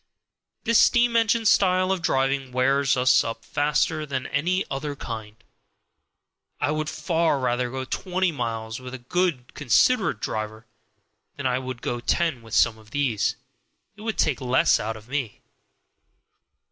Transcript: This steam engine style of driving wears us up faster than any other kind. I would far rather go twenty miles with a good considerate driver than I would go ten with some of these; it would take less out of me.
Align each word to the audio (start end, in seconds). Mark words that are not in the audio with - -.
This 0.63 0.79
steam 0.79 1.15
engine 1.15 1.45
style 1.45 1.91
of 1.91 2.01
driving 2.01 2.51
wears 2.51 2.97
us 2.97 3.23
up 3.23 3.45
faster 3.45 4.03
than 4.03 4.25
any 4.25 4.65
other 4.67 4.95
kind. 4.95 5.35
I 6.59 6.71
would 6.71 6.89
far 6.89 7.37
rather 7.39 7.69
go 7.69 7.85
twenty 7.85 8.31
miles 8.31 8.79
with 8.79 8.95
a 8.95 9.05
good 9.05 9.53
considerate 9.53 10.19
driver 10.19 10.65
than 11.35 11.45
I 11.45 11.59
would 11.59 11.83
go 11.83 11.99
ten 11.99 12.41
with 12.41 12.55
some 12.55 12.79
of 12.79 12.89
these; 12.89 13.35
it 13.95 14.01
would 14.01 14.17
take 14.17 14.41
less 14.41 14.79
out 14.79 14.97
of 14.97 15.07
me. 15.07 15.41